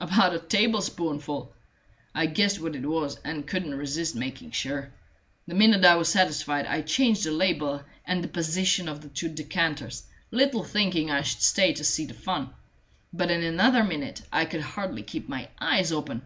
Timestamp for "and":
3.24-3.44, 8.04-8.22